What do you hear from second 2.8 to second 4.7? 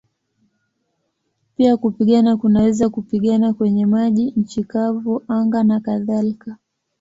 kupigana kwenye maji, nchi